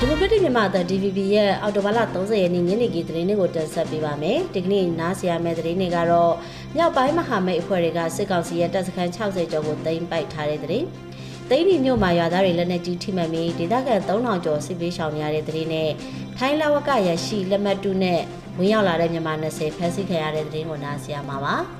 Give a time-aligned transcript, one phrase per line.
[0.00, 6.32] ဒီမိုကရက်တစ်မြန်မာအသံ DVB ရဲ့အော်တိုဘာလ30ရက်နေ့ညနေခင်းသတင်းတွေကိုတင်ဆက်ပေးပါမယ်။ဒီကနေ့နားဆရာမယ့်သတင်းတွေကတော့
[6.76, 10.86] မြောက်ပိုင်းမဟာမိတ်အဖွဲ့တွေကစစ်ကောင်စီရဲ့တပ်စခန်း60ကျော်ကိုသိမ်းပိုက်ထားတဲ့သတင်း။
[11.48, 15.90] သိန်းဒီမြို့မှာရွာသားတွေလက်နက်ကြီးထိမှန်ပြီးဒေသခံ3000ကျော်စစ်ပေးရှောင်နေရတဲ့သတင်းနဲ့
[16.38, 18.20] ထိုင်းလဝကရရှိလက်မှတ်တူနဲ့
[18.58, 21.56] ဝင်ရောက်လာတဲ့မြန်မာ20ဖမ်းဆီးခံရတဲ့သတင်းကိုနားဆရာမှာပါ။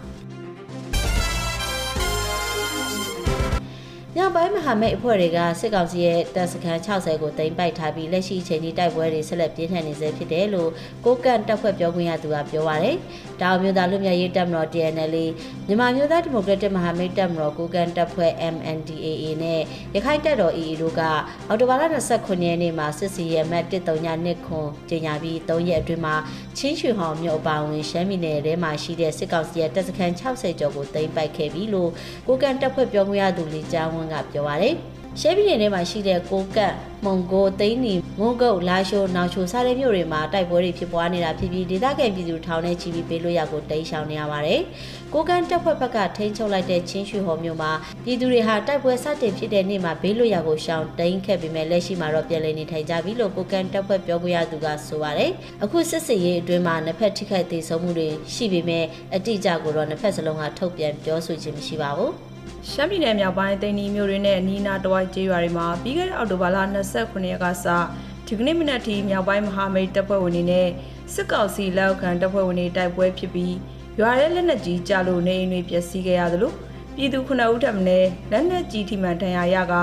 [4.29, 10.71] ညပိုင်းမဟာမိတ်အဖွဲ့တွေကစစ်ကောင်စီရဲ့တပ်စခန်း60ကိုတင်ပိုက်ထားပြီးလက်ရှိအချိန်ကြီးတိုက်ပွဲတွေဆက်လက်ပြင်းထန်နေဆဲဖြစ်တယ်လို့
[11.05, 12.97] ကိုကန့်တပ်ဖွဲ့ပြောခွင့်ရသူကပြောပါရယ်။
[13.43, 15.17] တောင်မျိုးသားလူမျိုးရေးတပ်မတော် TNL
[15.67, 19.61] မြန်မာမျိုးသားဒီမိုကရက်တစ်မဟာမိတ်တပ်မတော်ကိုကန့်တပ်ဖွဲ့ MNDAA နဲ့
[19.95, 21.03] ရခိုင်တပ်တော် AA တို့က
[21.49, 21.83] အော်တိုဘာလ
[22.17, 26.15] 29ရက်နေ့မှာစစ်စီရဲမတ်132ခွန်ကျင်းညာပြီး3ရက်အတွင်းမှာ
[26.59, 31.91] ချင်းရွှေဟောင်မြို့အပါအဝင်ရှမ်းပြည်နယ်ထဲမှာရှိတဲ့စစ်ကောင်စီရဲ့တပ်စခန်း60ကျော်ကိုတင်ပိုက်ခဲ့ပြီလို့
[32.27, 34.77] ကိုကန့်တပ်ဖွဲ့ပြောခွင့်ရသူလေးကြားဝန်းကပြောပါရယ်
[35.21, 44.61] ရှဲပြည်နယ်ထဲမှာရှိတဲ့ကိုကတ်မုံကိုသိန်းနီမုံကုတ်လာရှိုးနောင်ချိုစတဲ့မြို့တွေမှာတိုက်ပွဲတွေဖြစ်ပွားနေတာဖြစ်ပြီးဒေသခံပြည်သူထောင်နဲ့ချီပြီးပေးလို့ရကိုတိမ်းရှောင်နေရပါတယ်။
[45.13, 47.73] ကိုကန်တပ်ဖွဲ့ဘက်ကထိန်းချုပ်လိုက်တဲ့ချင်းရွှေဟော်မြို့မှာ
[48.05, 55.31] ပြည်သူတွေဟာတိုက်ပွဲစတင်ဖြစ်တဲ့နေ့မှာဘေးလို့ရကိုရှောင်တိမ်းခဲ့ပေမဲ့လက်ရှိမှာတော့ပြည်လည်နေထိုင်ကြပြီလို့ကိုကန်တပ်ဖွဲ့ပြောခွင့်ရသူကဆိုပါတယ်။
[55.65, 62.13] အခုစစ်စစ်ရေးအတွင်းမှာနှစ်ဖက်ထိခိုက်သေးဆုံးမှုတွေရှိပေမဲ့အတိအကျကိုတော့နှစ်ဖက်စလုံးကထုတ်ပြန်ပြောဆိုခြင်းမရှိပါဘူး။
[62.67, 66.59] ရှမ်းပြည်နယ်မြောက်ပိုင်းတိန်နီမြို့တွေနဲ့အနီးအနားတဝိုက်ကျေးရွာတွေမှာပြီးခဲ့တဲ့အောက်တိုဘာလ
[66.95, 67.67] 29ရက်ကစ
[68.27, 70.69] ဒီကနေ့မနက်ထိမြောက်ပိုင်းမဟာမိတ်တပ်ဖွဲ့ဝင်တွေနဲ့
[71.15, 73.55] စစ်ကောင်စီလက်အောက်ခံတပ်ဖွဲ့ဝင်တွေတိုက်ပွဲဖြစ်ပြီး
[74.01, 76.53] ရွာရဲလက်နက်ကြီးကြလို့နေအိမ်တွေပျက်စီးခဲ့ရသလို
[76.97, 77.83] ပြည်သူ9ဦးထပ်မံ
[78.33, 79.75] လက်နက်ကြီးထိမှန်ဒဏ်ရာရက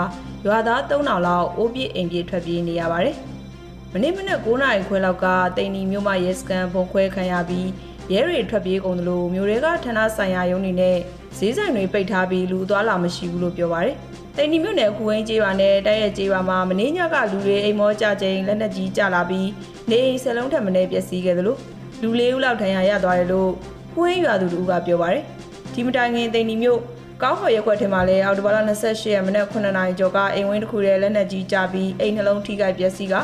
[0.45, 3.15] ရွာသား3000လောက်အိုးပြစ်အိမ်ပြစ်ထွက်ပြေးနေရပါတယ်။
[3.93, 5.25] မနေ့မနက်9နာရီခွဲလောက်က
[5.57, 7.67] တိန်နီမြို့မှာရဲစခန်းဘုံခွဲခံရပြီး
[8.13, 10.97] ရဲတွေထွက်ပြေးကုန်သလိုမြို့တွေကဌာနဆိုင်ရာရုံးတွေနဲ့
[11.37, 13.95] ဈေးဆိုင်တွေပိတ်ထားပြီးလူသွားလာမရှိဘူးလို့ပြောပါတယ်။
[14.37, 19.49] တိန်နီမြို့နယ်ခုဝင်းကျေးရွာနဲ့တိုက်ရဲကျေးရွာမှာမင်းညကလူတွေအိမ်မောကြချိန်လက်နက်ကြီးကျလာပြီး
[19.89, 21.57] နေအိမ်ဆလုံးထက်မင်းပျက်စီးခဲ့သလို
[22.01, 23.51] လူလေးဦးလောက်ထဏ်ရာရသွားတယ်လို့
[23.93, 25.23] ခုဝင်းရွာသူတို့ကပြောပါတယ်။
[25.73, 26.79] ဒီမတိုင်ခင်တိန်နီမြို့
[27.21, 33.15] ကောင်းဟော်ရက်ွက်ထဲမှာလည်းအော်တိုဘာလ28ရက်မနက်9နာရီကျော်ကအိမ်ဝင်းတစ်ခုရဲ့လက်နက်ကြီးကျပြီးအိမ်နှလုံးထိခိုက်ပျက်စီးက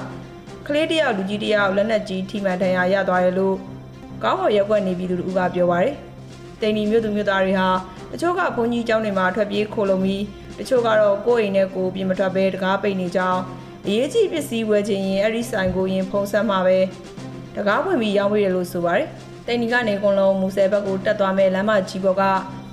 [0.67, 3.55] ကလေးတယောက်လူကြီးတယောက်လက်နက်ကြီးထိမှန်ဒဏ်ရာရသွားတယ်လို့
[4.23, 5.95] ကောင်းဟော်ရက်ွက်နေပြည်သူတို့ကပြောပါတယ်။
[6.61, 7.67] တိန်နီမြို့သူမြို့သားတွေဟာ
[8.11, 10.23] တချို့ကဘုန်းကြီးကျောင်းတွေမှာထွက်ပြေးခိုလုံပြီး
[10.59, 13.41] တချို့ကတော့ကိုယ့်အိမ်နဲ့ကိုယ်ပြင်မထွက်ဘဲတကားပိတ်နေကြအောင်
[13.85, 16.77] အရေးကြီးပစ္စည်းဝယ်ခြင်းရင်အဲ့ဒီဆိုင်ကိုရင်ဖုံးဆက်မှာပဲ
[17.55, 19.07] တကားဖွင့်ပြီးရောင်းပေးတယ်လို့ဆိုပါတယ်။
[19.47, 22.23] တိန်နီကနေကွန်လုံးမူဆယ်ဘက်ကိုတက်သွားမဲ့လမ်းမကြီးပေါ်က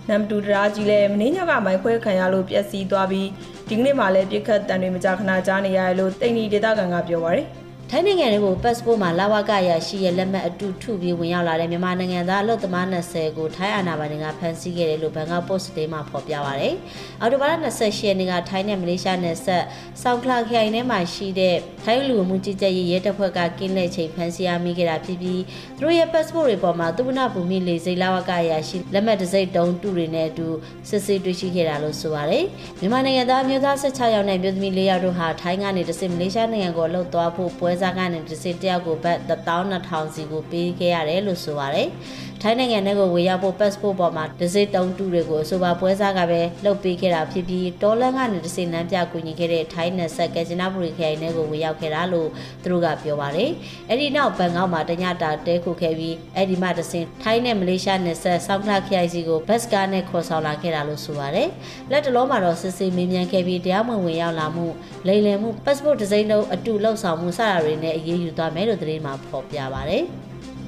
[0.08, 3.28] နမ်တူတရာကြီးလဲမင်းညကမိုက်ခွဲခံရလို့ပျက်စီးသွားပြီး
[3.68, 7.46] ဒီကနေ့မှလည်းပြစ်ခတ်တန်တွေမကြခဏကြားနေရတယ်လို့တိန်နီဒေတာကန်ကပြောပါတယ်။
[7.92, 16.74] ထိုင်းနိုင်ငံတွေကို passport မှာလာဝကရရှိရဲ့လက်မှတ်အတူထုပြီးဝင်ရောက်လာတဲ့မြန်မာနိုင်ငံသားအလုပ်သမား20ကိုထိုင်းအာဏာပိုင်တွေကဖမ်းဆီးခဲ့တယ်လို့ဘန်ကောက် post ဒေးမှာဖော်ပြပါရတယ်။
[17.20, 19.64] အော်တိုဘာလ28ရက်နေ့ကထိုင်းနဲ့မလေးရှားနယ်စပ်
[20.02, 25.42] ဆောင်းခလာခိုင်ထဲမှာရှိတဲ့ထိုင်းလူမှုကြီးကြပ်ရေးရဲတပ်ဖွဲ့ကကင်းလက်ချိန်ဖမ်းဆီးရမိခဲ့တာဖြစ်ပြီး
[25.78, 30.46] သူတို့ရဲ့ passport တွေပေါ်မှာသူဝနဘူမိလေစိလာဝကရရှိလက်မှတ်တစ်စိတ်တုံးတူတွေနဲ့အတူ
[30.88, 32.44] စစ်ဆေးတွေ့ရှိခဲ့တာလို့ဆိုပါတယ်။
[32.80, 41.88] မြန်မာနိုင်ငံသားမျိုးသား16ယောက်နဲ့မျိုးသမီး4ယောက်တို့ဟာထိုင်းကနေတဆင့်မလေးရှားနိုင်ငံကိုလှုပ်သွားဖို့ပွဲစားကနေတစ်စစ်တယောက်ကိုဘတ်12000စီကိုပေးခဲ့ရတယ်လို့ဆိုပါတယ်။
[42.42, 52.28] ထိုင်းနိုင်ငံထဲကိုဝေရောက်ဖို့ passport ပေါ်မှာတစ်စစ်တုံးတူတွေကိုအဆိုပါပွဲစားကပဲလှုပ်ပေးခဲ့တာဖြစ်ပြီးတော်လန်ကနေတစ်စစ်နန်းပြကူညီခဲ့တဲ့ထိုင်းနယ်ဆက်ကဂျနာဘူရီခရိုင်ထဲကိုဝေရောက်ခဲ့တာလို့
[52.62, 53.50] သူတို့ကပြောပါတယ်။
[53.88, 61.48] အဲ့ဒီနောက်ဘန်ကောက်မှာတညတာတဲခုခဲ့ပြီးအဲ့ဒီမှတစ်စစ်ထိုင်းနဲ့မလေးရှားနယ်ဆက်ဆောင်းခလာခရိုင်စီကိုဘတ်စကားနဲ့ခေါ်ဆောင်လာခဲ့တာလို့ဆိုပါတယ်။
[61.90, 64.66] လက်တလုံးမှာတော့စစ်စစ်မေးမြန်းခဲ့ပြီးတရားမဝင်ဝင်ရောက်လာမှု
[65.06, 70.04] လိမ်လည်မှု passport တစ်စိမ့်လုံးအတူလောက်ဆောင်မှုစတာတွေနဲ့အရေးယူသွားမယ်လို့သတင်းမှာဖော်ပြပါတယ်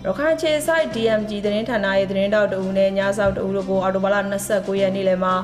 [0.07, 4.17] ရခိုင်ချေဆိုင် DMG သတင်းဌာနရဲ့သတင်းတောက်တအူနဲ့ညဆောက်တအူတို့ကိုအော်တိုဘာလ
[4.49, 5.35] 29ရက်နေ့လယ်မှာ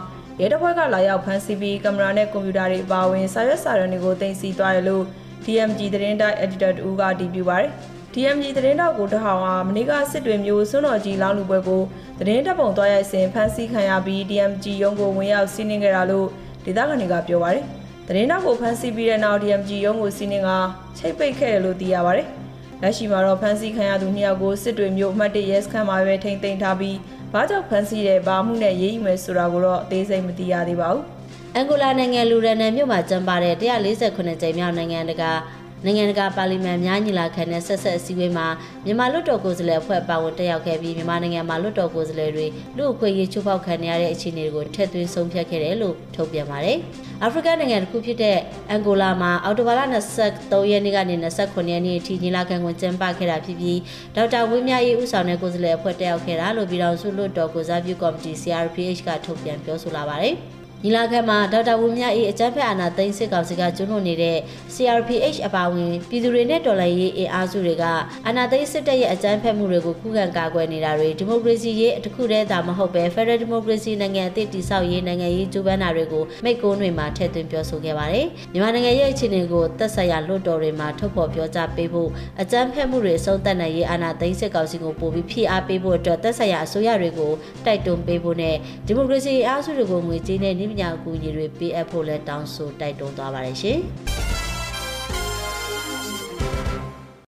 [0.41, 5.05] ရဲတပ်ဖွဲ့ကလာရောက်ဖမ်းဆီးပြီးကင်မရာနဲ့ကွန်ပျူတာတွေအပါအဝင်စာရွက်စာတမ်းတွေကိုတင်စီသွားတယ်လို့
[5.45, 7.71] DMG သတင်းတိုက် editor တူကတည်ပြုပါတယ်။
[8.15, 11.83] DMG သတင်းတောက်ကိုတဟောင်ဟာမနေ့ကစစ်တွေမျိုးစွန်းတော်ကြီးလောင်းလူပွဲကို
[12.19, 16.27] သတင်းတပ်ပုံသွားရိုက်စဉ်ဖမ်းဆီးခံရပြီး DMG ရုံးကိုဝင်ရောက်စီးနင်းခဲ့တာလို့
[16.65, 17.65] ဒေသခံတွေကပြောပါတယ်။
[18.09, 20.51] သတင်းတောက်ကိုဖမ်းဆီးပြီးတဲ့နောက် DMG ရုံးကိုစီးနှင်းက
[20.99, 22.29] ချိတ်ပိတ်ခဲ့တယ်လို့သိရပါတယ်။
[22.83, 26.97] လက်ရှိမှာတော့ဖမ်းဆီးခံရသူနှစ်ယောက်ကိုစစ်တွေမျိုးအမှတ်၁ရဲစခန်းမှာပဲထိန်းသိမ်းထားပြီး
[27.33, 31.05] ဘာကြောင့်ဖမ်းဆီးတဲ့ဘာမှုနဲ့ရေးယူမယ်ဆိုတာကိုတော့အသေးစိတ်မသိရသေးပါဘူး။
[31.55, 35.31] အန်ဂိုလာနိုင်ငံလူရန်နယ်မြို့မှာကျင်းပတဲ့148ကြိမ်မြောက်နိုင်ငံတကာ
[35.85, 38.47] နိုင်ငံတကာပါလီမန်များညီလာခံနဲ့ဆက်ဆက်အစည်းအဝေးမှာ
[38.85, 42.47] မြန်မာလွတ်တော်ကိုယ်စားလှယ်အဖွဲ့ပါဝင်တက်ရောက်ခဲ့ပြီးမြန်မာနိုင်ငံမှာလွတ်တော်ကိုယ်စားလှယ်တွေ
[42.77, 46.79] လူအခွင့်အရေးချိုးဖောက်ခံရတဲ့အခြေအနေတွေကိုထည့်သွင်းဆုံးဖြတ်ခဲ့တယ်လို့ထုတ်ပြန်ပါတယ်။
[47.23, 48.37] အာဖရိကနိုင်ငံတစ်ခုဖြစ်တဲ့
[48.71, 49.81] အန်ဂိုလာမှာအော်တိုဘာလ
[50.23, 53.79] 23ရက်နေ့ကနေ29ရက်နေ့အထိညီလာခံကိုကျင်းပခဲ့တာဖြစ်ပြီး
[54.17, 60.37] ဒေါက်တာဝင်းမြအေးဦးဆောင်တဲ့ကိုယ်စားလှယ်အဖွဲ့တက်ရောက်ခဲ့တာလို့ပြည်တော်စုလွတ်တော်ကိုစားပြုကော်မတီ CRPH ကထုတ်ပြန်ပြောဆိုလာပါတယ်။
[60.87, 64.37] ညီညီလာခံမှာဒေါက်တာဝင်းမြတ်၏အကြမ်းဖက်အာဏာသိမ်းစစ်ကောင်စီကကျွလွန်နေတဲ့
[64.75, 67.85] CRPH အပါအဝင်ပြည်သူတွေနဲ့တော်လှန်ရေးအင်အားစုတွေက
[68.27, 82.11] အာဏာသိမ်းစစ်တပ်ရဲ့အကြမ်းဖက်မှုတွေကိုခုခံကာကွယ်နေတာတွေဒီမိုကရေစီရေးတစ်ခုတည်းသာမဟုတ်ပဲ Federal Democracy နိုင်ငံအသစ်တည်ဆောက်ရေးနိုင်ငံရေးကြိုးပမ်းတာတွေကိုမိတ်ကုန်းတွေမှာထည့်သွင်းပြောဆိုခဲ့ပါတယ်။မြန်မာနိုင်ငံရဲ့အခြေအနေကိုသက်ဆိုင်ရာလွှတ်တော်တွေမှာထုတ်ဖော်ပြောကြားပေးဖို့
[82.41, 87.33] အကြမ်းဖက်မှုတွေအဆုံးသတ်နိုင်ရေးအာဏာသိမ်းစစ်ကောင်စီကိုပို့ပြီးဖိအားပေးဖို့အတွက်သက်ဆိုင်ရာအစိုးရတွေကို
[87.67, 88.57] တိုက်တွန်းပေးဖို့နဲ့
[88.87, 93.81] ဒီမိုကရေစီအားစုတွေကိုငွေကြေးနဲ့နှိမ့်ပညာအကူအညီတွေပေးအပ်ဖို့လည်းတောင်းဆိုတိုက်တွန်းသွားပါတယ်ရှင်။